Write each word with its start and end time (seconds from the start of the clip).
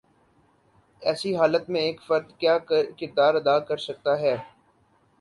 ایسی 1.01 1.31
حالت 1.35 1.69
میں 1.69 1.81
ایک 1.81 2.01
فرد 2.07 2.27
کیا 2.39 2.57
کردار 2.99 3.33
ادا 3.35 3.57
کر 3.67 3.77
سکتا 3.87 4.19
ہے؟ 4.19 4.35